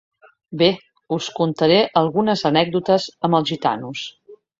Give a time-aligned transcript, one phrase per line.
[0.59, 0.69] Bé,
[1.17, 4.03] us contaré algunes anècdotes amb els gitanos.